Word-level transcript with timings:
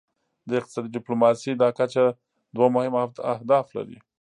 د 0.47 0.49
اقتصادي 0.59 0.89
ډیپلوماسي 0.97 1.51
دا 1.55 1.69
کچه 1.79 2.03
دوه 2.55 2.67
مهم 2.75 2.93
اهداف 3.33 3.67
لري 3.77 3.97